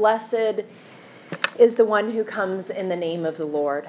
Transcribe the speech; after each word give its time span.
Blessed 0.00 0.64
is 1.58 1.74
the 1.74 1.84
one 1.84 2.10
who 2.10 2.24
comes 2.24 2.70
in 2.70 2.88
the 2.88 2.96
name 2.96 3.26
of 3.26 3.36
the 3.36 3.44
Lord. 3.44 3.86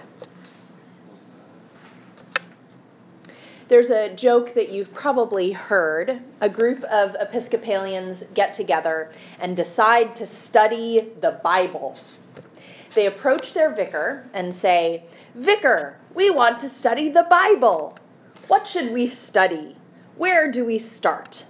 There's 3.70 3.92
a 3.92 4.14
joke 4.14 4.54
that 4.56 4.68
you've 4.68 4.94
probably 4.94 5.54
heard. 5.54 6.22
A 6.42 6.50
group 6.50 6.84
of 6.84 7.16
Episcopalians 7.18 8.26
get 8.34 8.54
together 8.54 9.14
and 9.40 9.56
decide 9.56 10.18
to 10.18 10.28
study 10.28 11.14
the 11.22 11.40
Bible. 11.46 11.96
They 12.94 13.06
approach 13.06 13.54
their 13.54 13.74
vicar 13.74 14.30
and 14.34 14.54
say, 14.54 15.06
Vicar, 15.36 15.96
we 16.14 16.30
want 16.30 16.60
to 16.60 16.68
study 16.68 17.08
the 17.08 17.26
Bible. 17.30 17.98
What 18.50 18.68
should 18.68 18.92
we 18.92 19.08
study? 19.08 19.78
Where 20.18 20.52
do 20.52 20.66
we 20.66 20.78
start? 20.78 21.46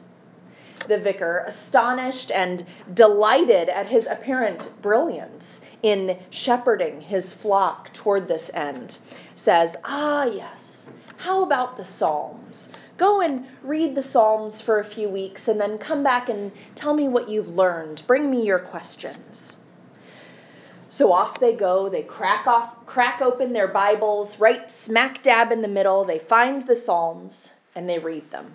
The 0.87 0.97
vicar, 0.97 1.45
astonished 1.47 2.31
and 2.31 2.65
delighted 2.93 3.69
at 3.69 3.87
his 3.87 4.07
apparent 4.07 4.73
brilliance 4.81 5.61
in 5.83 6.17
shepherding 6.31 7.01
his 7.01 7.33
flock 7.33 7.93
toward 7.93 8.27
this 8.27 8.49
end, 8.53 8.97
says, 9.35 9.75
Ah, 9.83 10.25
yes, 10.25 10.89
how 11.17 11.43
about 11.43 11.77
the 11.77 11.85
Psalms? 11.85 12.69
Go 12.97 13.21
and 13.21 13.47
read 13.63 13.95
the 13.95 14.03
Psalms 14.03 14.59
for 14.59 14.79
a 14.79 14.85
few 14.85 15.07
weeks 15.07 15.47
and 15.47 15.59
then 15.59 15.77
come 15.77 16.03
back 16.03 16.29
and 16.29 16.51
tell 16.75 16.93
me 16.93 17.07
what 17.07 17.29
you've 17.29 17.55
learned. 17.55 18.01
Bring 18.07 18.29
me 18.29 18.43
your 18.43 18.59
questions. 18.59 19.57
So 20.89 21.13
off 21.13 21.39
they 21.39 21.53
go. 21.53 21.89
They 21.89 22.03
crack 22.03 22.47
off, 22.47 22.85
crack 22.85 23.21
open 23.21 23.53
their 23.53 23.67
Bibles, 23.67 24.39
right 24.39 24.69
smack 24.69 25.23
dab 25.23 25.51
in 25.51 25.61
the 25.61 25.67
middle. 25.67 26.05
They 26.05 26.19
find 26.19 26.61
the 26.61 26.75
Psalms 26.75 27.53
and 27.75 27.89
they 27.89 27.97
read 27.97 28.29
them. 28.29 28.53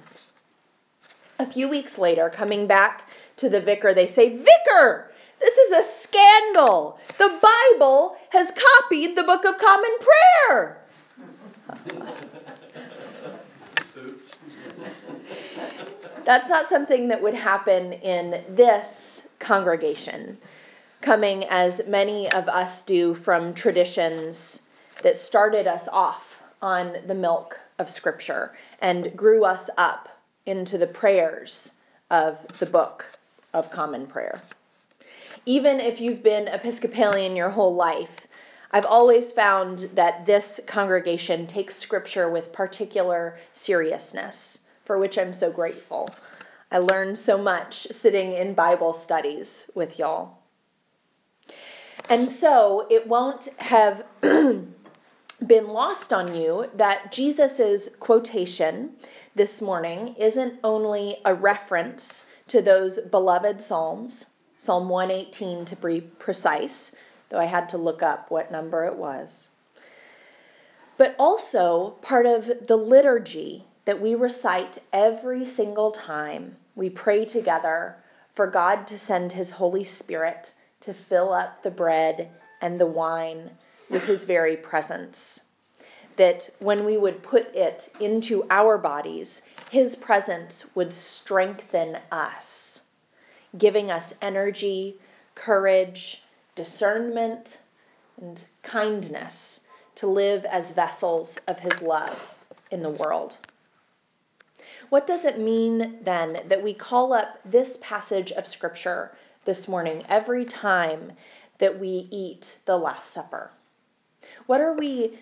A 1.38 1.46
few 1.46 1.68
weeks 1.68 1.98
later, 1.98 2.30
coming 2.30 2.66
back 2.66 3.10
to 3.36 3.48
the 3.48 3.60
vicar, 3.60 3.92
they 3.92 4.06
say, 4.06 4.36
Vicar, 4.36 5.10
this 5.40 5.54
is 5.56 5.72
a 5.72 5.84
scandal. 6.00 6.98
The 7.18 7.38
Bible 7.40 8.16
has 8.30 8.50
copied 8.50 9.16
the 9.16 9.22
Book 9.22 9.44
of 9.44 9.58
Common 9.58 9.90
Prayer. 9.98 10.78
That's 16.24 16.48
not 16.48 16.68
something 16.68 17.08
that 17.08 17.22
would 17.22 17.34
happen 17.34 17.92
in 17.92 18.42
this 18.48 19.28
congregation 19.38 20.38
coming 21.02 21.44
as 21.44 21.82
many 21.86 22.32
of 22.32 22.48
us 22.48 22.82
do 22.82 23.14
from 23.14 23.54
traditions 23.54 24.62
that 25.02 25.18
started 25.18 25.66
us 25.66 25.86
off 25.92 26.24
on 26.62 26.96
the 27.06 27.14
milk 27.14 27.58
of 27.78 27.90
Scripture 27.90 28.56
and 28.80 29.14
grew 29.16 29.44
us 29.44 29.68
up 29.76 30.08
into 30.46 30.78
the 30.78 30.86
prayers 30.86 31.72
of 32.10 32.38
the 32.58 32.66
book 32.66 33.04
of 33.52 33.70
common 33.70 34.06
prayer. 34.06 34.40
Even 35.44 35.80
if 35.80 36.00
you've 36.00 36.22
been 36.22 36.48
Episcopalian 36.48 37.36
your 37.36 37.50
whole 37.50 37.74
life, 37.74 38.26
I've 38.70 38.86
always 38.86 39.32
found 39.32 39.78
that 39.94 40.26
this 40.26 40.60
congregation 40.66 41.46
takes 41.46 41.76
Scripture 41.76 42.30
with 42.30 42.52
particular 42.52 43.38
seriousness, 43.52 44.58
for 44.84 44.98
which 44.98 45.18
I'm 45.18 45.34
so 45.34 45.50
grateful. 45.50 46.08
I 46.70 46.78
learned 46.78 47.18
so 47.18 47.38
much 47.38 47.86
sitting 47.90 48.32
in 48.32 48.54
Bible 48.54 48.92
studies 48.92 49.70
with 49.74 49.98
y'all. 49.98 50.38
And 52.08 52.28
so 52.28 52.86
it 52.90 53.06
won't 53.06 53.48
have 53.58 54.04
been 55.44 55.68
lost 55.68 56.12
on 56.12 56.34
you 56.34 56.70
that 56.74 57.12
Jesus's 57.12 57.90
quotation 58.00 58.96
this 59.34 59.60
morning 59.60 60.14
isn't 60.16 60.60
only 60.64 61.18
a 61.24 61.34
reference 61.34 62.24
to 62.48 62.62
those 62.62 62.98
beloved 62.98 63.60
Psalms, 63.60 64.24
Psalm 64.56 64.88
118 64.88 65.66
to 65.66 65.76
be 65.76 66.00
precise, 66.00 66.94
though 67.28 67.38
I 67.38 67.44
had 67.44 67.68
to 67.70 67.76
look 67.76 68.02
up 68.02 68.30
what 68.30 68.50
number 68.50 68.86
it 68.86 68.96
was, 68.96 69.50
but 70.96 71.14
also 71.18 71.90
part 72.00 72.24
of 72.24 72.66
the 72.66 72.76
liturgy 72.76 73.66
that 73.84 74.00
we 74.00 74.14
recite 74.14 74.78
every 74.92 75.44
single 75.44 75.90
time 75.90 76.56
we 76.74 76.88
pray 76.88 77.26
together 77.26 77.96
for 78.34 78.46
God 78.46 78.86
to 78.86 78.98
send 78.98 79.32
His 79.32 79.50
Holy 79.50 79.84
Spirit 79.84 80.52
to 80.80 80.94
fill 80.94 81.32
up 81.32 81.62
the 81.62 81.70
bread 81.70 82.30
and 82.62 82.80
the 82.80 82.86
wine 82.86 83.50
with 83.88 84.02
his 84.04 84.24
very 84.24 84.56
presence. 84.56 85.42
That 86.16 86.48
when 86.60 86.84
we 86.84 86.96
would 86.96 87.22
put 87.22 87.54
it 87.54 87.92
into 88.00 88.46
our 88.50 88.78
bodies, 88.78 89.42
his 89.70 89.94
presence 89.94 90.64
would 90.74 90.92
strengthen 90.94 91.98
us, 92.10 92.82
giving 93.58 93.90
us 93.90 94.14
energy, 94.22 94.98
courage, 95.34 96.22
discernment, 96.54 97.58
and 98.20 98.40
kindness 98.62 99.60
to 99.96 100.06
live 100.06 100.44
as 100.46 100.70
vessels 100.70 101.38
of 101.46 101.58
his 101.58 101.82
love 101.82 102.18
in 102.70 102.82
the 102.82 102.90
world. 102.90 103.36
What 104.88 105.06
does 105.06 105.24
it 105.24 105.38
mean 105.38 105.98
then 106.02 106.42
that 106.48 106.62
we 106.62 106.72
call 106.72 107.12
up 107.12 107.38
this 107.44 107.78
passage 107.80 108.32
of 108.32 108.46
Scripture 108.46 109.16
this 109.44 109.68
morning 109.68 110.04
every 110.08 110.44
time 110.44 111.12
that 111.58 111.78
we 111.78 112.08
eat 112.10 112.58
the 112.66 112.76
Last 112.76 113.10
Supper? 113.10 113.50
What 114.46 114.60
are 114.60 114.74
we 114.74 115.18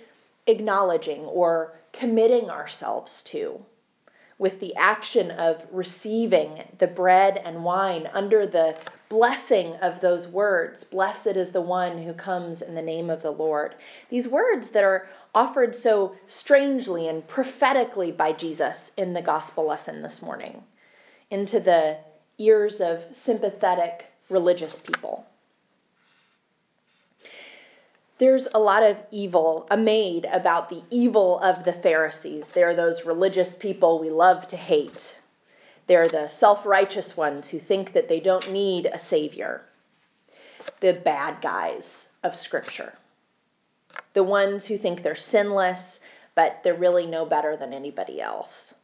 acknowledging 0.46 1.24
or 1.24 1.72
committing 1.92 2.50
ourselves 2.50 3.22
to 3.24 3.64
with 4.36 4.60
the 4.60 4.74
action 4.76 5.30
of 5.30 5.62
receiving 5.70 6.62
the 6.78 6.86
bread 6.86 7.40
and 7.42 7.64
wine 7.64 8.10
under 8.12 8.46
the 8.46 8.76
blessing 9.08 9.76
of 9.76 10.00
those 10.00 10.28
words? 10.28 10.84
Blessed 10.84 11.28
is 11.28 11.52
the 11.52 11.60
one 11.60 11.98
who 12.02 12.12
comes 12.12 12.60
in 12.60 12.74
the 12.74 12.82
name 12.82 13.08
of 13.08 13.22
the 13.22 13.30
Lord. 13.30 13.74
These 14.10 14.28
words 14.28 14.70
that 14.70 14.84
are 14.84 15.08
offered 15.34 15.74
so 15.74 16.16
strangely 16.26 17.08
and 17.08 17.26
prophetically 17.26 18.12
by 18.12 18.32
Jesus 18.32 18.92
in 18.96 19.14
the 19.14 19.22
gospel 19.22 19.66
lesson 19.66 20.02
this 20.02 20.20
morning 20.20 20.62
into 21.30 21.60
the 21.60 21.96
ears 22.38 22.80
of 22.80 23.02
sympathetic 23.14 24.06
religious 24.28 24.78
people. 24.78 25.24
There's 28.18 28.46
a 28.54 28.60
lot 28.60 28.84
of 28.84 28.96
evil 29.10 29.66
made 29.76 30.24
about 30.26 30.70
the 30.70 30.84
evil 30.88 31.40
of 31.40 31.64
the 31.64 31.72
Pharisees. 31.72 32.48
They're 32.52 32.76
those 32.76 33.04
religious 33.04 33.56
people 33.56 33.98
we 33.98 34.08
love 34.08 34.46
to 34.48 34.56
hate. 34.56 35.18
They're 35.88 36.08
the 36.08 36.28
self 36.28 36.64
righteous 36.64 37.16
ones 37.16 37.48
who 37.48 37.58
think 37.58 37.92
that 37.92 38.08
they 38.08 38.20
don't 38.20 38.52
need 38.52 38.86
a 38.86 39.00
savior. 39.00 39.62
The 40.78 40.92
bad 40.92 41.42
guys 41.42 42.08
of 42.22 42.36
Scripture. 42.36 42.92
The 44.12 44.22
ones 44.22 44.64
who 44.64 44.78
think 44.78 45.02
they're 45.02 45.16
sinless, 45.16 45.98
but 46.36 46.62
they're 46.62 46.74
really 46.74 47.06
no 47.06 47.26
better 47.26 47.56
than 47.56 47.74
anybody 47.74 48.20
else. 48.20 48.74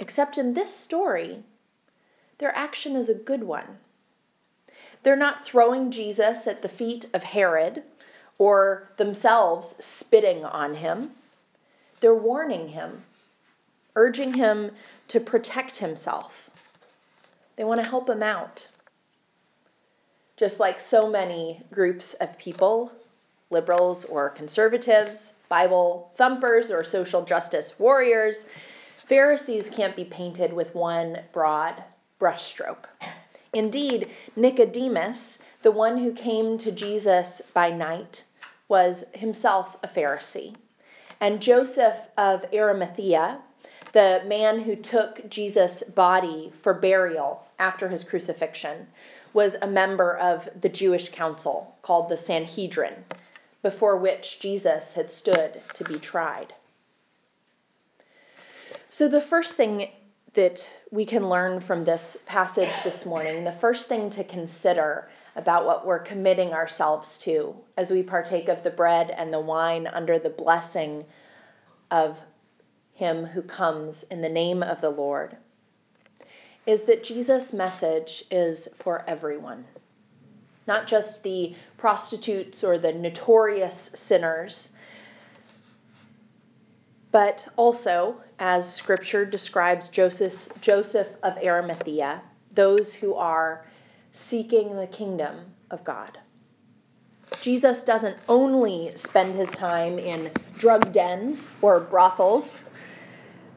Except 0.00 0.36
in 0.36 0.54
this 0.54 0.74
story, 0.74 1.44
their 2.38 2.54
action 2.56 2.96
is 2.96 3.08
a 3.08 3.14
good 3.14 3.44
one. 3.44 3.78
They're 5.04 5.14
not 5.14 5.44
throwing 5.44 5.92
Jesus 5.92 6.48
at 6.48 6.62
the 6.62 6.68
feet 6.68 7.06
of 7.14 7.22
Herod 7.22 7.84
or 8.40 8.88
themselves 8.96 9.74
spitting 9.84 10.46
on 10.46 10.74
him. 10.74 11.10
They're 12.00 12.14
warning 12.14 12.68
him, 12.68 13.04
urging 13.94 14.32
him 14.32 14.70
to 15.08 15.20
protect 15.20 15.76
himself. 15.76 16.32
They 17.56 17.64
want 17.64 17.82
to 17.82 17.86
help 17.86 18.08
him 18.08 18.22
out. 18.22 18.66
Just 20.38 20.58
like 20.58 20.80
so 20.80 21.06
many 21.06 21.62
groups 21.70 22.14
of 22.14 22.38
people, 22.38 22.90
liberals 23.50 24.06
or 24.06 24.30
conservatives, 24.30 25.34
Bible 25.50 26.10
thumpers 26.16 26.70
or 26.70 26.82
social 26.82 27.22
justice 27.22 27.78
warriors, 27.78 28.38
Pharisees 29.06 29.68
can't 29.68 29.94
be 29.94 30.04
painted 30.04 30.50
with 30.50 30.74
one 30.74 31.18
broad 31.34 31.74
brushstroke. 32.18 32.86
Indeed, 33.52 34.08
Nicodemus, 34.34 35.40
the 35.60 35.70
one 35.70 35.98
who 35.98 36.14
came 36.14 36.56
to 36.56 36.72
Jesus 36.72 37.42
by 37.52 37.70
night, 37.70 38.24
was 38.70 39.04
himself 39.12 39.76
a 39.82 39.88
Pharisee. 39.88 40.54
And 41.20 41.42
Joseph 41.42 41.96
of 42.16 42.46
Arimathea, 42.54 43.38
the 43.92 44.22
man 44.24 44.60
who 44.60 44.76
took 44.76 45.28
Jesus' 45.28 45.82
body 45.82 46.52
for 46.62 46.72
burial 46.72 47.44
after 47.58 47.88
his 47.88 48.04
crucifixion, 48.04 48.86
was 49.32 49.56
a 49.60 49.66
member 49.66 50.16
of 50.16 50.48
the 50.60 50.68
Jewish 50.68 51.10
council 51.10 51.76
called 51.82 52.08
the 52.08 52.16
Sanhedrin, 52.16 53.04
before 53.62 53.96
which 53.96 54.40
Jesus 54.40 54.94
had 54.94 55.10
stood 55.10 55.60
to 55.74 55.84
be 55.84 55.98
tried. 55.98 56.54
So, 58.88 59.08
the 59.08 59.20
first 59.20 59.56
thing 59.56 59.90
that 60.34 60.68
we 60.92 61.06
can 61.06 61.28
learn 61.28 61.60
from 61.60 61.84
this 61.84 62.16
passage 62.26 62.70
this 62.84 63.04
morning, 63.04 63.42
the 63.42 63.52
first 63.52 63.88
thing 63.88 64.10
to 64.10 64.24
consider 64.24 65.08
about 65.36 65.66
what 65.66 65.86
we're 65.86 65.98
committing 65.98 66.52
ourselves 66.52 67.18
to 67.18 67.54
as 67.76 67.90
we 67.90 68.02
partake 68.02 68.48
of 68.48 68.62
the 68.62 68.70
bread 68.70 69.10
and 69.10 69.32
the 69.32 69.40
wine 69.40 69.86
under 69.86 70.18
the 70.18 70.30
blessing 70.30 71.04
of 71.90 72.18
Him 72.94 73.24
who 73.24 73.42
comes 73.42 74.04
in 74.10 74.20
the 74.20 74.28
name 74.28 74.62
of 74.62 74.80
the 74.80 74.90
Lord 74.90 75.36
is 76.66 76.82
that 76.84 77.02
Jesus' 77.04 77.52
message 77.52 78.24
is 78.30 78.68
for 78.80 79.04
everyone. 79.06 79.64
not 80.66 80.86
just 80.86 81.22
the 81.22 81.54
prostitutes 81.78 82.62
or 82.62 82.78
the 82.78 82.92
notorious 82.92 83.90
sinners, 83.94 84.72
but 87.10 87.48
also, 87.56 88.20
as 88.38 88.72
Scripture 88.72 89.24
describes 89.24 89.88
Joseph, 89.88 90.48
Joseph 90.60 91.08
of 91.24 91.36
Arimathea, 91.38 92.22
those 92.54 92.94
who 92.94 93.14
are 93.14 93.66
seeking 94.12 94.76
the 94.76 94.86
kingdom 94.86 95.36
of 95.70 95.84
God. 95.84 96.18
Jesus 97.42 97.82
doesn't 97.84 98.16
only 98.28 98.92
spend 98.96 99.34
his 99.34 99.50
time 99.50 99.98
in 99.98 100.30
drug 100.58 100.92
dens 100.92 101.48
or 101.62 101.80
brothels, 101.80 102.58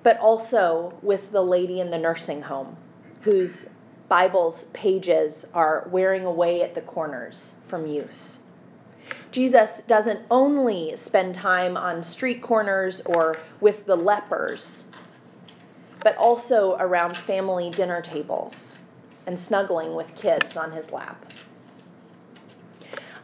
but 0.04 0.18
also 0.20 0.94
with 1.02 1.32
the 1.32 1.42
lady 1.42 1.80
in 1.80 1.90
the 1.90 1.98
nursing 1.98 2.42
home 2.42 2.78
whose 3.22 3.68
Bible's 4.10 4.64
pages 4.74 5.46
are 5.54 5.88
wearing 5.92 6.26
away 6.26 6.62
at 6.62 6.76
the 6.76 6.82
corners 6.82 7.56
from 7.68 7.88
use. 7.88 8.40
Jesus 9.32 9.82
doesn't 9.88 10.20
only 10.30 10.96
spend 10.98 11.36
time 11.36 11.76
on 11.76 12.04
street 12.04 12.42
corners 12.42 13.02
or 13.06 13.38
with 13.60 13.86
the 13.86 13.96
lepers, 13.96 14.84
but 16.04 16.16
also 16.18 16.76
around 16.80 17.18
family 17.18 17.72
dinner 17.72 18.02
tables 18.02 18.73
and 19.26 19.40
snuggling 19.40 19.96
with 19.96 20.14
kids 20.16 20.58
on 20.58 20.72
his 20.72 20.92
lap. 20.92 21.26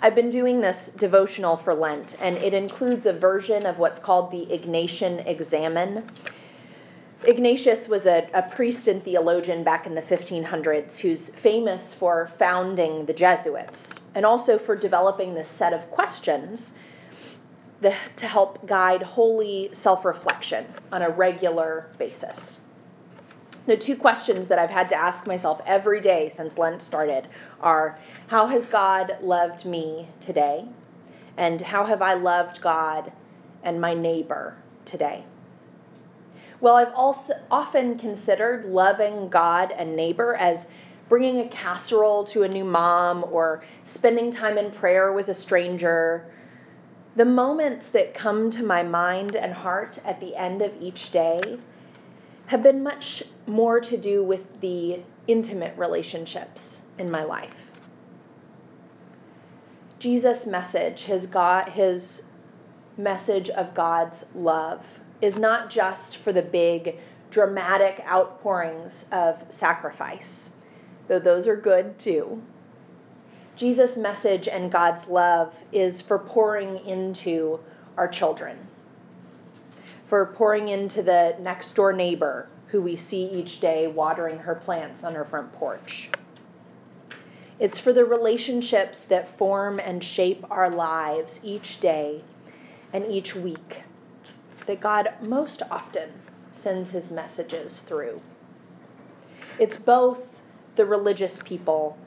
I've 0.01 0.15
been 0.15 0.31
doing 0.31 0.61
this 0.61 0.87
devotional 0.97 1.57
for 1.57 1.73
Lent, 1.73 2.15
and 2.21 2.37
it 2.37 2.53
includes 2.53 3.05
a 3.05 3.11
version 3.11 3.65
of 3.65 3.79
what's 3.79 3.99
called 3.99 4.31
the 4.31 4.45
Ignatian 4.45 5.27
Examen. 5.27 6.09
Ignatius 7.25 7.89
was 7.89 8.05
a, 8.05 8.29
a, 8.33 8.43
priest 8.43 8.87
and 8.87 9.03
theologian 9.03 9.65
back 9.65 9.85
in 9.85 9.93
the 9.93 10.01
1500s 10.01 10.95
who's 10.95 11.29
famous 11.29 11.93
for 11.93 12.31
founding 12.39 13.05
the 13.05 13.13
Jesuits 13.13 13.93
and 14.15 14.25
also 14.25 14.57
for 14.57 14.73
developing 14.73 15.33
this 15.33 15.49
set 15.49 15.73
of 15.73 15.91
questions 15.91 16.71
to 17.81 18.25
help 18.25 18.65
guide 18.65 19.01
holy 19.01 19.69
self 19.73 20.05
reflection 20.05 20.65
on 20.93 21.01
a 21.01 21.09
regular 21.09 21.87
basis. 21.97 22.58
The 23.65 23.77
two 23.77 23.95
questions 23.95 24.47
that 24.47 24.57
I've 24.57 24.69
had 24.69 24.89
to 24.89 24.95
ask 24.95 25.27
myself 25.27 25.61
every 25.65 26.01
day 26.01 26.31
since 26.33 26.57
Lent 26.57 26.81
started 26.81 27.27
are 27.61 27.97
How 28.27 28.47
has 28.47 28.65
God 28.65 29.17
loved 29.21 29.65
me 29.65 30.07
today? 30.21 30.65
And 31.37 31.61
how 31.61 31.85
have 31.85 32.01
I 32.01 32.15
loved 32.15 32.61
God 32.61 33.11
and 33.63 33.79
my 33.79 33.93
neighbor 33.93 34.55
today? 34.85 35.23
Well, 36.61 36.75
I've 36.75 36.93
also 36.93 37.33
often 37.49 37.97
considered 37.97 38.65
loving 38.65 39.29
God 39.29 39.71
and 39.71 39.95
neighbor 39.95 40.35
as 40.35 40.67
bringing 41.07 41.39
a 41.39 41.47
casserole 41.47 42.25
to 42.25 42.43
a 42.43 42.47
new 42.47 42.65
mom 42.65 43.25
or 43.31 43.63
spending 43.85 44.31
time 44.31 44.57
in 44.57 44.71
prayer 44.71 45.13
with 45.13 45.29
a 45.29 45.33
stranger. 45.33 46.25
The 47.15 47.25
moments 47.25 47.89
that 47.89 48.13
come 48.13 48.51
to 48.51 48.63
my 48.63 48.83
mind 48.83 49.35
and 49.35 49.53
heart 49.53 49.97
at 50.05 50.19
the 50.19 50.35
end 50.35 50.61
of 50.61 50.71
each 50.81 51.11
day 51.11 51.59
have 52.49 52.63
been 52.63 52.81
much 52.81 53.21
more 53.45 53.79
to 53.79 53.95
do 53.95 54.23
with 54.23 54.59
the 54.59 54.99
intimate 55.27 55.77
relationships 55.77 56.81
in 56.97 57.11
my 57.11 57.23
life. 57.23 57.53
Jesus' 59.99 60.47
message, 60.47 61.03
his 61.03 61.27
God, 61.27 61.69
his 61.69 62.23
message 62.97 63.51
of 63.51 63.75
God's 63.75 64.25
love 64.33 64.83
is 65.21 65.37
not 65.37 65.69
just 65.69 66.17
for 66.17 66.33
the 66.33 66.41
big 66.41 66.97
dramatic 67.29 68.03
outpourings 68.07 69.05
of 69.11 69.37
sacrifice, 69.51 70.49
though 71.07 71.19
those 71.19 71.45
are 71.45 71.55
good 71.55 71.99
too. 71.99 72.41
Jesus' 73.57 73.95
message 73.95 74.47
and 74.47 74.71
God's 74.71 75.07
love 75.07 75.53
is 75.71 76.01
for 76.01 76.17
pouring 76.17 76.83
into 76.87 77.59
our 77.95 78.07
children, 78.07 78.57
for 80.09 80.25
pouring 80.25 80.67
into 80.67 81.03
the 81.03 81.35
next 81.39 81.75
door 81.75 81.93
neighbor 81.93 82.47
who 82.67 82.81
we 82.81 82.95
see 82.95 83.25
each 83.25 83.59
day 83.59 83.87
watering 83.87 84.39
her 84.39 84.55
plants 84.55 85.03
on 85.03 85.13
her 85.13 85.23
front 85.23 85.53
porch. 85.53 86.09
It's 87.59 87.77
for 87.77 87.93
the 87.93 88.05
relationships 88.05 89.03
that 89.05 89.37
form 89.37 89.79
and 89.79 90.03
shape 90.03 90.45
our 90.49 90.69
lives 90.69 91.39
each 91.43 91.79
day 91.79 92.23
and 92.91 93.05
each 93.05 93.35
week 93.35 93.83
that 94.65 94.79
God 94.79 95.09
most 95.21 95.61
often 95.69 96.09
sends 96.53 96.91
his 96.91 97.11
messages 97.11 97.79
through. 97.79 98.19
It's 99.59 99.77
both 99.77 100.19
the 100.75 100.85
religious 100.85 101.39
people 101.43 101.97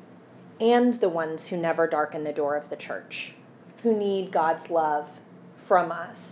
and 0.60 0.94
the 0.94 1.08
ones 1.08 1.46
who 1.46 1.56
never 1.56 1.86
darken 1.86 2.24
the 2.24 2.32
door 2.32 2.56
of 2.56 2.68
the 2.68 2.76
church, 2.76 3.32
who 3.82 3.96
need 3.96 4.32
God's 4.32 4.70
love 4.70 5.06
from 5.66 5.92
us 5.92 6.31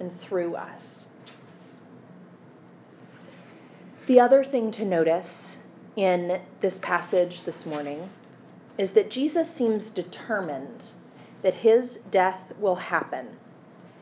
and 0.00 0.20
through 0.20 0.56
us. 0.56 1.08
The 4.06 4.20
other 4.20 4.42
thing 4.44 4.70
to 4.72 4.84
notice 4.84 5.58
in 5.96 6.40
this 6.60 6.78
passage 6.78 7.42
this 7.44 7.66
morning 7.66 8.08
is 8.78 8.92
that 8.92 9.10
Jesus 9.10 9.50
seems 9.50 9.90
determined 9.90 10.84
that 11.42 11.54
his 11.54 11.98
death 12.10 12.40
will 12.58 12.76
happen 12.76 13.28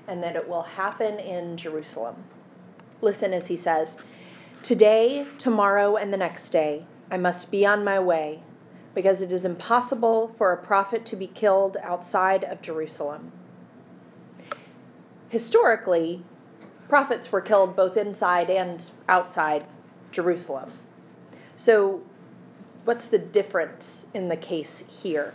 and 0.06 0.22
that 0.22 0.36
it 0.36 0.48
will 0.48 0.62
happen 0.62 1.18
in 1.18 1.56
Jerusalem. 1.56 2.16
Listen 3.00 3.32
as 3.32 3.46
he 3.46 3.56
says, 3.56 3.96
Today, 4.62 5.26
tomorrow, 5.38 5.96
and 5.96 6.12
the 6.12 6.16
next 6.16 6.50
day, 6.50 6.84
I 7.10 7.16
must 7.16 7.50
be 7.50 7.66
on 7.66 7.84
my 7.84 8.00
way, 8.00 8.40
because 8.94 9.22
it 9.22 9.30
is 9.30 9.44
impossible 9.44 10.34
for 10.38 10.52
a 10.52 10.64
prophet 10.64 11.06
to 11.06 11.16
be 11.16 11.26
killed 11.26 11.76
outside 11.82 12.44
of 12.44 12.62
Jerusalem. 12.62 13.30
Historically, 15.28 16.22
prophets 16.88 17.32
were 17.32 17.40
killed 17.40 17.74
both 17.74 17.96
inside 17.96 18.48
and 18.48 18.88
outside 19.08 19.64
Jerusalem. 20.12 20.72
So, 21.56 22.02
what's 22.84 23.06
the 23.06 23.18
difference 23.18 24.06
in 24.14 24.28
the 24.28 24.36
case 24.36 24.84
here? 24.86 25.34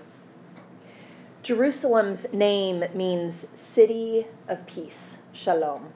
Jerusalem's 1.44 2.32
name 2.32 2.86
means 2.94 3.46
city 3.58 4.28
of 4.48 4.66
peace, 4.66 5.18
shalom. 5.34 5.92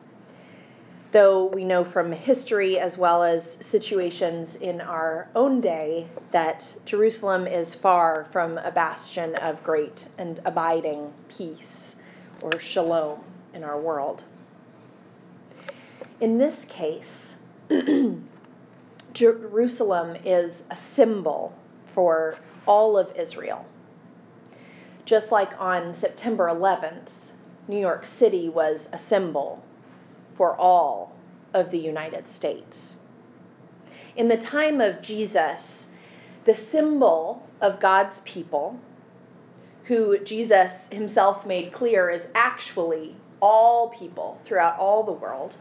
Though 1.14 1.46
we 1.46 1.64
know 1.64 1.86
from 1.86 2.12
history 2.12 2.78
as 2.78 2.98
well 2.98 3.24
as 3.24 3.58
situations 3.62 4.58
in 4.58 4.82
our 4.82 5.30
own 5.36 5.62
day 5.62 6.08
that 6.32 6.70
Jerusalem 6.84 7.48
is 7.48 7.74
far 7.74 8.26
from 8.34 8.58
a 8.58 8.72
bastion 8.72 9.36
of 9.36 9.64
great 9.64 10.06
and 10.18 10.42
abiding 10.44 11.14
peace 11.30 11.96
or 12.42 12.60
shalom 12.60 13.24
in 13.56 13.64
our 13.64 13.80
world. 13.80 14.24
In 16.20 16.38
this 16.38 16.66
case, 16.66 17.40
Jerusalem 19.14 20.18
is 20.24 20.64
a 20.70 20.78
symbol 20.78 21.54
for 21.94 22.38
all 22.68 22.98
of 22.98 23.16
Israel 23.18 23.66
just 25.06 25.32
like 25.32 25.62
on 25.62 25.94
September 25.94 26.48
11th, 26.48 27.08
New 27.68 27.80
York 27.80 28.06
City 28.06 28.50
was 28.50 28.90
a 28.92 28.98
symbol 28.98 29.64
for 30.36 30.56
all 30.56 31.14
of 31.54 31.72
the 31.72 31.78
United 31.78 32.28
States. 32.28 32.96
In 34.16 34.28
the 34.28 34.38
time 34.38 34.82
of 34.82 35.02
Jesus, 35.02 35.86
the 36.46 36.56
symbol 36.56 37.48
of 37.62 37.80
God's 37.80 38.20
people, 38.22 38.80
who 39.86 40.18
Jesus 40.20 40.88
himself 40.88 41.46
made 41.46 41.72
clear 41.72 42.10
is 42.10 42.28
actually 42.34 43.16
all 43.46 43.90
people 43.90 44.42
throughout 44.44 44.80
all 44.80 45.04
the 45.04 45.12
world, 45.12 45.56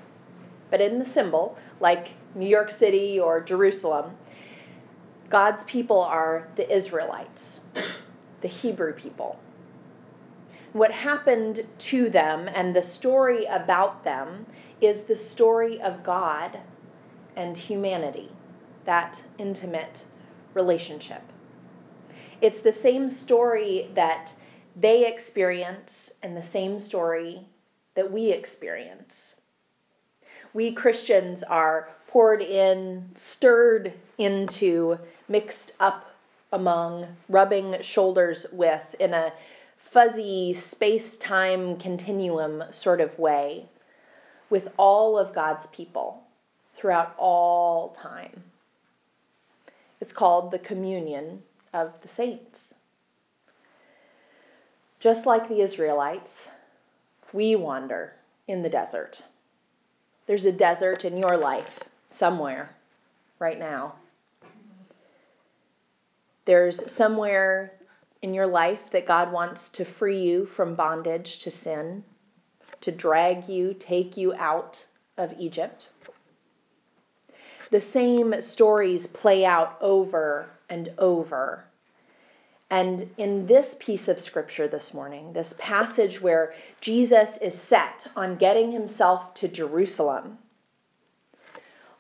but 0.71 0.81
in 0.81 0.99
the 0.99 1.05
symbol, 1.05 1.59
like 1.81 2.09
New 2.35 2.49
York 2.49 2.71
City 2.71 3.21
or 3.21 3.43
Jerusalem, 3.43 4.17
God's 5.29 5.63
people 5.65 6.01
are 6.01 6.49
the 6.57 6.75
Israelites 6.75 7.61
the 8.41 8.49
Hebrew 8.49 8.95
people. 8.95 9.39
What 10.73 10.93
happened 10.93 11.67
to 11.91 12.09
them 12.09 12.49
and 12.49 12.75
the 12.75 12.83
story 12.83 13.45
about 13.45 14.03
them 14.03 14.47
is 14.81 15.05
the 15.05 15.17
story 15.17 15.83
of 15.83 16.03
God 16.03 16.59
and 17.37 17.55
humanity, 17.55 18.31
that 18.87 19.23
intimate 19.37 20.03
relationship. 20.55 21.23
It's 22.41 22.61
the 22.61 22.73
same 22.73 23.11
story 23.11 23.91
that 23.95 24.33
they 24.75 25.07
experience 25.07 26.15
and 26.23 26.35
the 26.35 26.43
same 26.43 26.79
story 26.79 27.47
that 27.95 28.11
we 28.11 28.31
experience. 28.31 29.35
We 30.53 30.73
Christians 30.73 31.43
are 31.43 31.89
poured 32.09 32.43
in, 32.43 33.11
stirred 33.17 33.93
into, 34.19 34.99
mixed 35.29 35.73
up 35.81 36.15
among, 36.53 37.09
rubbing 37.29 37.77
shoulders 37.83 38.47
with 38.53 38.83
in 39.01 39.13
a 39.13 39.33
fuzzy 39.91 40.55
space 40.55 41.17
time 41.19 41.77
continuum 41.79 42.65
sort 42.71 43.01
of 43.01 43.19
way 43.19 43.67
with 44.51 44.69
all 44.77 45.19
of 45.19 45.35
God's 45.35 45.67
people 45.67 46.23
throughout 46.77 47.15
all 47.19 47.91
time. 48.01 48.43
It's 50.01 50.13
called 50.13 50.51
the 50.51 50.59
communion 50.59 51.43
of 51.73 51.93
the 52.03 52.09
saints. 52.09 52.75
Just 55.01 55.27
like 55.27 55.49
the 55.49 55.61
Israelites, 55.61 56.49
we 57.35 57.57
wander 57.57 58.13
in 58.47 58.63
the 58.63 58.69
desert. 58.71 59.21
There's 60.27 60.45
a 60.45 60.53
desert 60.53 61.05
in 61.05 61.17
your 61.17 61.37
life 61.37 61.81
somewhere 62.13 62.71
right 63.41 63.59
now. 63.59 63.97
There's 66.45 66.93
somewhere 66.93 67.73
in 68.23 68.35
your 68.35 68.47
life 68.47 68.79
that 68.93 69.05
God 69.05 69.33
wants 69.33 69.69
to 69.71 69.85
free 69.85 70.21
you 70.21 70.47
from 70.47 70.77
bondage 70.77 71.41
to 71.41 71.51
sin, 71.51 72.05
to 72.83 72.93
drag 72.93 73.49
you, 73.49 73.75
take 73.75 74.17
you 74.17 74.33
out 74.35 74.87
of 75.19 75.35
Egypt. 75.37 75.91
The 77.73 77.81
same 77.81 78.43
stories 78.43 79.09
play 79.09 79.45
out 79.45 79.77
over 79.81 80.49
and 80.71 80.93
over. 80.99 81.65
And 82.71 83.11
in 83.19 83.47
this 83.47 83.77
piece 83.79 84.09
of 84.09 84.21
scripture 84.21 84.67
this 84.67 84.95
morning, 84.95 85.33
this 85.33 85.55
passage 85.59 86.21
where 86.21 86.55
Jesus 86.81 87.37
is 87.39 87.57
set 87.57 88.09
on 88.17 88.37
getting 88.37 88.73
himself 88.73 89.35
to 89.35 89.49
Jerusalem, 89.49 90.39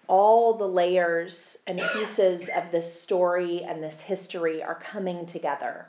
all 0.07 0.55
the 0.55 0.69
layers 0.69 1.57
and 1.67 1.81
pieces 1.93 2.49
of 2.55 2.71
this 2.73 3.01
story 3.01 3.63
and 3.63 3.83
this 3.83 4.01
history 4.01 4.63
are 4.63 4.75
coming 4.75 5.27
together, 5.27 5.87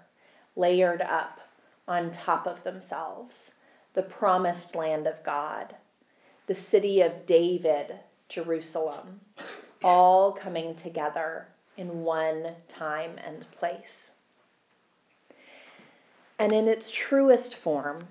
layered 0.55 1.01
up 1.01 1.39
on 1.88 2.12
top 2.12 2.48
of 2.48 2.63
themselves. 2.63 3.53
The 3.94 4.03
promised 4.03 4.75
land 4.75 5.08
of 5.08 5.24
God, 5.24 5.74
the 6.48 6.55
city 6.55 7.01
of 7.01 7.25
David, 7.25 7.94
Jerusalem, 8.27 9.22
all 9.84 10.34
coming 10.34 10.75
together 10.75 11.48
in 11.77 12.03
one 12.03 12.55
time 12.70 13.17
and 13.25 13.50
place. 13.51 14.12
And 16.37 16.51
in 16.51 16.67
its 16.67 16.91
truest 16.91 17.55
form, 17.55 18.07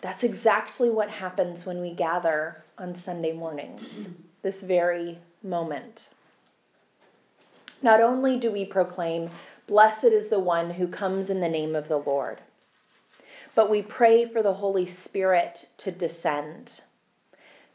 that's 0.00 0.22
exactly 0.22 0.90
what 0.90 1.08
happens 1.08 1.64
when 1.64 1.80
we 1.80 1.94
gather 1.94 2.62
on 2.76 2.94
Sunday 2.94 3.32
mornings, 3.32 4.08
this 4.42 4.60
very 4.60 5.18
moment. 5.42 6.08
Not 7.80 8.00
only 8.00 8.38
do 8.38 8.50
we 8.50 8.64
proclaim, 8.64 9.30
Blessed 9.66 10.04
is 10.04 10.28
the 10.28 10.38
one 10.38 10.68
who 10.70 10.86
comes 10.88 11.30
in 11.30 11.40
the 11.40 11.48
name 11.48 11.74
of 11.74 11.88
the 11.88 11.98
Lord, 11.98 12.38
but 13.54 13.70
we 13.70 13.80
pray 13.80 14.26
for 14.26 14.42
the 14.42 14.52
Holy 14.52 14.86
Spirit 14.86 15.66
to 15.78 15.90
descend, 15.90 16.82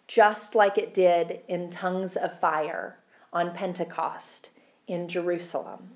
just 0.07 0.53
like 0.53 0.77
it 0.77 0.93
did 0.93 1.41
in 1.47 1.71
tongues 1.71 2.15
of 2.15 2.39
fire 2.39 2.95
on 3.33 3.55
Pentecost 3.55 4.49
in 4.87 5.07
Jerusalem. 5.07 5.89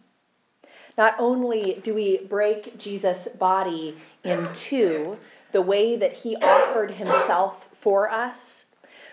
Not 0.97 1.15
only 1.19 1.81
do 1.83 1.93
we 1.93 2.17
break 2.17 2.77
Jesus' 2.77 3.27
body 3.27 3.97
in 4.23 4.47
two, 4.53 5.17
the 5.51 5.61
way 5.61 5.95
that 5.95 6.13
he 6.13 6.35
offered 6.35 6.91
himself 6.91 7.67
for 7.81 8.09
us, 8.09 8.65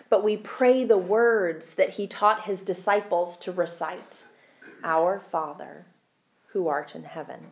but 0.09 0.25
we 0.25 0.37
pray 0.37 0.85
the 0.85 0.99
words 0.99 1.75
that 1.77 1.91
he 1.91 2.07
taught 2.07 2.45
his 2.45 2.65
disciples 2.65 3.39
to 3.41 3.53
recite 3.53 4.25
Our 4.83 5.21
Father, 5.31 5.87
who 6.49 6.69
art 6.69 6.95
in 6.95 7.05
heaven. 7.05 7.51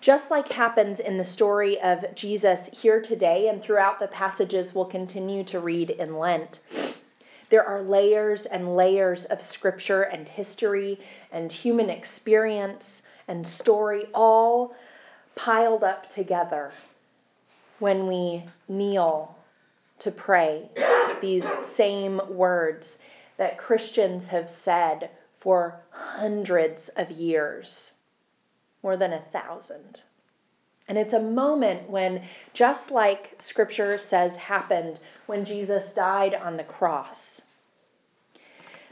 Just 0.00 0.30
like 0.30 0.48
happens 0.48 0.98
in 0.98 1.16
the 1.16 1.24
story 1.24 1.80
of 1.80 2.04
Jesus 2.14 2.68
here 2.72 3.00
today 3.00 3.48
and 3.48 3.62
throughout 3.62 4.00
the 4.00 4.08
passages 4.08 4.74
we'll 4.74 4.84
continue 4.84 5.44
to 5.44 5.60
read 5.60 5.90
in 5.90 6.18
Lent, 6.18 6.60
there 7.52 7.68
are 7.68 7.82
layers 7.82 8.46
and 8.46 8.76
layers 8.76 9.26
of 9.26 9.42
scripture 9.42 10.04
and 10.04 10.26
history 10.26 10.98
and 11.32 11.52
human 11.52 11.90
experience 11.90 13.02
and 13.28 13.46
story 13.46 14.06
all 14.14 14.74
piled 15.34 15.84
up 15.84 16.08
together 16.08 16.72
when 17.78 18.06
we 18.06 18.42
kneel 18.68 19.36
to 19.98 20.10
pray 20.10 20.66
these 21.20 21.44
same 21.60 22.22
words 22.30 22.96
that 23.36 23.58
Christians 23.58 24.26
have 24.28 24.48
said 24.48 25.10
for 25.40 25.78
hundreds 25.90 26.88
of 26.96 27.10
years, 27.10 27.92
more 28.82 28.96
than 28.96 29.12
a 29.12 29.20
thousand. 29.30 30.00
And 30.88 30.96
it's 30.96 31.12
a 31.12 31.20
moment 31.20 31.90
when, 31.90 32.22
just 32.54 32.90
like 32.90 33.36
scripture 33.40 33.98
says 33.98 34.36
happened 34.36 34.98
when 35.26 35.44
Jesus 35.44 35.92
died 35.92 36.34
on 36.34 36.56
the 36.56 36.64
cross, 36.64 37.31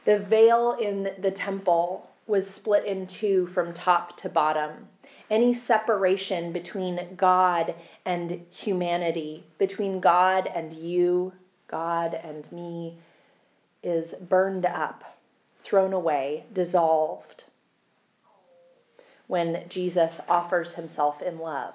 the 0.05 0.19
veil 0.19 0.77
in 0.81 1.11
the 1.19 1.31
temple 1.31 2.09
was 2.27 2.49
split 2.49 2.85
in 2.85 3.07
two 3.07 3.47
from 3.49 3.75
top 3.75 4.17
to 4.19 4.29
bottom. 4.29 4.89
Any 5.29 5.55
separation 5.55 6.53
between 6.53 7.15
God 7.17 7.75
and 8.05 8.45
humanity, 8.51 9.45
between 9.59 10.01
God 10.01 10.51
and 10.53 10.73
you, 10.73 11.33
God 11.69 12.15
and 12.15 12.51
me, 12.51 12.99
is 13.83 14.15
burned 14.15 14.67
up, 14.67 15.05
thrown 15.65 15.93
away, 15.93 16.45
dissolved 16.53 17.45
when 19.27 19.65
Jesus 19.69 20.21
offers 20.29 20.75
himself 20.75 21.23
in 21.23 21.39
love 21.39 21.75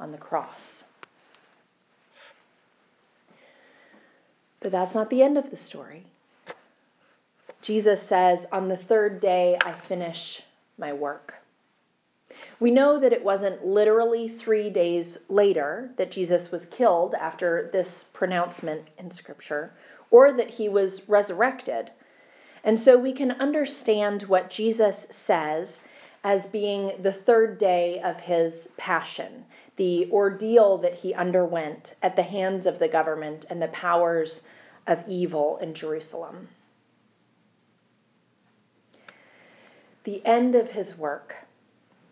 on 0.00 0.10
the 0.10 0.18
cross. 0.18 0.82
But 4.58 4.72
that's 4.72 4.94
not 4.94 5.10
the 5.10 5.22
end 5.22 5.38
of 5.38 5.50
the 5.50 5.56
story. 5.56 6.04
Jesus 7.62 8.02
says, 8.02 8.46
On 8.52 8.68
the 8.68 8.76
third 8.76 9.20
day 9.20 9.58
I 9.60 9.72
finish 9.72 10.42
my 10.78 10.92
work. 10.92 11.34
We 12.58 12.70
know 12.70 12.98
that 12.98 13.12
it 13.12 13.24
wasn't 13.24 13.66
literally 13.66 14.28
three 14.28 14.70
days 14.70 15.18
later 15.28 15.90
that 15.96 16.10
Jesus 16.10 16.50
was 16.50 16.66
killed 16.66 17.14
after 17.14 17.68
this 17.72 18.04
pronouncement 18.12 18.88
in 18.98 19.10
Scripture, 19.10 19.72
or 20.10 20.32
that 20.32 20.50
he 20.50 20.68
was 20.68 21.08
resurrected. 21.08 21.90
And 22.64 22.78
so 22.78 22.98
we 22.98 23.12
can 23.12 23.32
understand 23.32 24.22
what 24.22 24.50
Jesus 24.50 25.06
says 25.10 25.82
as 26.24 26.46
being 26.46 26.92
the 27.02 27.12
third 27.12 27.58
day 27.58 28.00
of 28.00 28.20
his 28.20 28.72
passion, 28.76 29.44
the 29.76 30.10
ordeal 30.10 30.78
that 30.78 30.94
he 30.94 31.14
underwent 31.14 31.94
at 32.02 32.16
the 32.16 32.22
hands 32.22 32.66
of 32.66 32.78
the 32.78 32.88
government 32.88 33.46
and 33.48 33.60
the 33.60 33.68
powers 33.68 34.42
of 34.86 35.06
evil 35.08 35.58
in 35.58 35.72
Jerusalem. 35.74 36.48
The 40.04 40.24
end 40.24 40.54
of 40.54 40.70
his 40.70 40.96
work, 40.96 41.36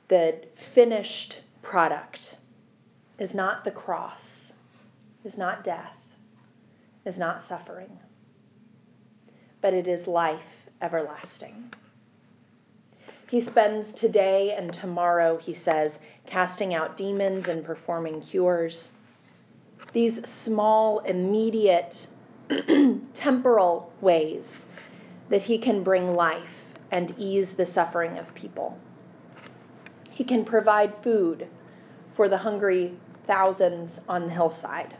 the 0.08 0.36
finished 0.74 1.36
product, 1.62 2.36
is 3.18 3.34
not 3.34 3.64
the 3.64 3.70
cross, 3.70 4.52
is 5.24 5.36
not 5.36 5.64
death, 5.64 5.96
is 7.04 7.18
not 7.18 7.42
suffering, 7.42 7.98
but 9.60 9.74
it 9.74 9.88
is 9.88 10.06
life 10.06 10.68
everlasting. 10.80 11.72
He 13.30 13.40
spends 13.40 13.92
today 13.92 14.54
and 14.56 14.72
tomorrow, 14.72 15.36
he 15.36 15.52
says, 15.52 15.98
casting 16.26 16.74
out 16.74 16.96
demons 16.96 17.48
and 17.48 17.64
performing 17.64 18.22
cures. 18.22 18.90
These 19.92 20.26
small, 20.28 21.00
immediate, 21.00 22.06
temporal 23.14 23.92
ways 24.00 24.64
that 25.28 25.42
he 25.42 25.58
can 25.58 25.82
bring 25.82 26.14
life 26.14 26.57
and 26.90 27.14
ease 27.18 27.50
the 27.50 27.66
suffering 27.66 28.18
of 28.18 28.34
people. 28.34 28.76
He 30.10 30.24
can 30.24 30.44
provide 30.44 31.02
food 31.02 31.46
for 32.16 32.28
the 32.28 32.38
hungry 32.38 32.94
thousands 33.26 34.00
on 34.08 34.24
the 34.24 34.32
hillside. 34.32 34.96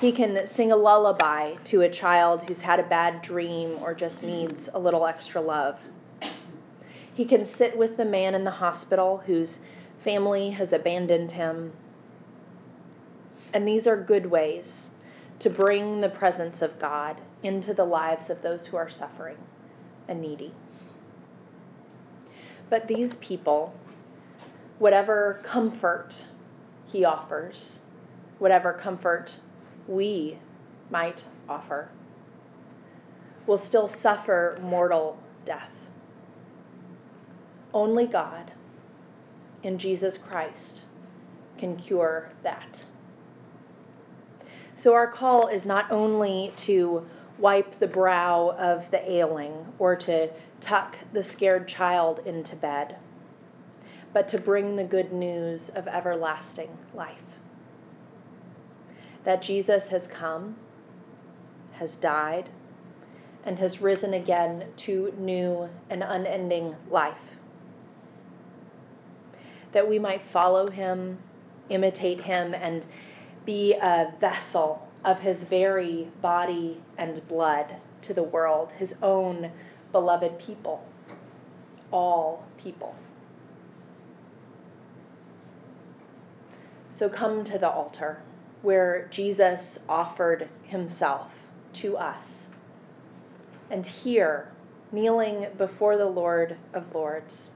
He 0.00 0.12
can 0.12 0.46
sing 0.46 0.70
a 0.70 0.76
lullaby 0.76 1.54
to 1.64 1.80
a 1.80 1.90
child 1.90 2.44
who's 2.44 2.60
had 2.60 2.78
a 2.78 2.84
bad 2.84 3.22
dream 3.22 3.78
or 3.82 3.94
just 3.94 4.22
needs 4.22 4.68
a 4.72 4.78
little 4.78 5.06
extra 5.06 5.40
love. 5.40 5.78
He 7.14 7.24
can 7.24 7.46
sit 7.46 7.76
with 7.76 7.96
the 7.96 8.04
man 8.04 8.36
in 8.36 8.44
the 8.44 8.50
hospital 8.50 9.22
whose 9.26 9.58
family 10.04 10.50
has 10.50 10.72
abandoned 10.72 11.32
him. 11.32 11.72
And 13.52 13.66
these 13.66 13.88
are 13.88 13.96
good 13.96 14.26
ways 14.26 14.90
to 15.40 15.50
bring 15.50 16.00
the 16.00 16.08
presence 16.08 16.62
of 16.62 16.78
God 16.78 17.20
into 17.42 17.74
the 17.74 17.84
lives 17.84 18.30
of 18.30 18.42
those 18.42 18.66
who 18.66 18.76
are 18.76 18.90
suffering 18.90 19.38
and 20.08 20.20
needy. 20.20 20.52
But 22.70 22.88
these 22.88 23.14
people, 23.16 23.74
whatever 24.78 25.40
comfort 25.44 26.14
he 26.86 27.04
offers, 27.04 27.80
whatever 28.38 28.72
comfort 28.72 29.36
we 29.86 30.38
might 30.90 31.24
offer, 31.48 31.88
will 33.46 33.58
still 33.58 33.88
suffer 33.88 34.58
mortal 34.62 35.18
death. 35.44 35.70
Only 37.72 38.06
God 38.06 38.52
in 39.62 39.78
Jesus 39.78 40.18
Christ 40.18 40.82
can 41.58 41.76
cure 41.76 42.30
that. 42.42 42.84
So, 44.76 44.94
our 44.94 45.08
call 45.08 45.48
is 45.48 45.66
not 45.66 45.90
only 45.90 46.52
to 46.58 47.04
wipe 47.38 47.78
the 47.78 47.86
brow 47.86 48.54
of 48.58 48.90
the 48.90 49.10
ailing 49.10 49.52
or 49.78 49.94
to 49.94 50.28
tuck 50.60 50.96
the 51.12 51.22
scared 51.22 51.68
child 51.68 52.20
into 52.26 52.56
bed, 52.56 52.96
but 54.12 54.28
to 54.28 54.38
bring 54.38 54.76
the 54.76 54.84
good 54.84 55.12
news 55.12 55.68
of 55.70 55.86
everlasting 55.86 56.70
life. 56.94 57.16
That 59.24 59.42
Jesus 59.42 59.88
has 59.88 60.06
come, 60.06 60.56
has 61.72 61.94
died, 61.96 62.48
and 63.44 63.58
has 63.58 63.80
risen 63.80 64.14
again 64.14 64.64
to 64.78 65.14
new 65.18 65.68
and 65.90 66.02
unending 66.02 66.74
life. 66.90 67.16
That 69.72 69.88
we 69.88 69.98
might 69.98 70.22
follow 70.32 70.70
him, 70.70 71.18
imitate 71.68 72.22
him, 72.22 72.54
and 72.54 72.84
be 73.44 73.74
a 73.74 74.12
vessel 74.18 74.87
of 75.08 75.20
his 75.20 75.42
very 75.44 76.06
body 76.20 76.78
and 76.98 77.26
blood 77.28 77.74
to 78.02 78.12
the 78.12 78.22
world, 78.22 78.70
his 78.72 78.94
own 79.02 79.50
beloved 79.90 80.38
people, 80.38 80.84
all 81.90 82.44
people. 82.62 82.94
So 86.98 87.08
come 87.08 87.42
to 87.44 87.58
the 87.58 87.70
altar 87.70 88.20
where 88.60 89.08
Jesus 89.10 89.78
offered 89.88 90.46
himself 90.64 91.30
to 91.74 91.96
us. 91.96 92.48
And 93.70 93.86
here, 93.86 94.52
kneeling 94.92 95.46
before 95.56 95.96
the 95.96 96.04
Lord 96.04 96.54
of 96.74 96.94
Lords, 96.94 97.52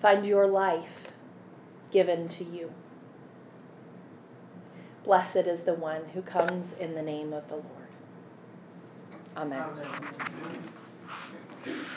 find 0.00 0.24
your 0.24 0.46
life 0.46 1.12
given 1.92 2.28
to 2.30 2.44
you. 2.44 2.72
Blessed 5.10 5.48
is 5.48 5.64
the 5.64 5.74
one 5.74 6.04
who 6.14 6.22
comes 6.22 6.72
in 6.74 6.94
the 6.94 7.02
name 7.02 7.32
of 7.32 7.48
the 7.48 7.56
Lord. 7.56 7.66
Amen. 9.36 9.60
Amen. 9.60 9.84